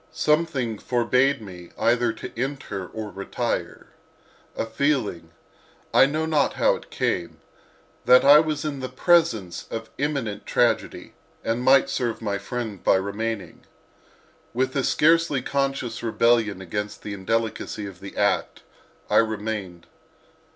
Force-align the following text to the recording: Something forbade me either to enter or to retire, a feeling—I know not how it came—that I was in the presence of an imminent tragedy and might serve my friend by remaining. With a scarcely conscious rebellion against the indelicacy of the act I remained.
Something 0.11 0.79
forbade 0.79 1.43
me 1.43 1.69
either 1.77 2.11
to 2.11 2.31
enter 2.35 2.87
or 2.87 3.11
to 3.11 3.15
retire, 3.19 3.85
a 4.57 4.65
feeling—I 4.65 6.07
know 6.07 6.25
not 6.25 6.53
how 6.53 6.75
it 6.75 6.89
came—that 6.89 8.25
I 8.25 8.39
was 8.39 8.65
in 8.65 8.79
the 8.79 8.89
presence 8.89 9.67
of 9.69 9.83
an 9.83 9.89
imminent 9.99 10.47
tragedy 10.47 11.13
and 11.43 11.61
might 11.61 11.87
serve 11.87 12.19
my 12.19 12.39
friend 12.39 12.83
by 12.83 12.95
remaining. 12.95 13.63
With 14.55 14.75
a 14.75 14.83
scarcely 14.83 15.43
conscious 15.43 16.01
rebellion 16.01 16.61
against 16.63 17.03
the 17.03 17.13
indelicacy 17.13 17.85
of 17.85 17.99
the 17.99 18.17
act 18.17 18.63
I 19.07 19.17
remained. 19.17 19.85